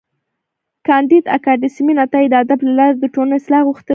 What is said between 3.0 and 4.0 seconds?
ټولني اصلاح غوښتې ده.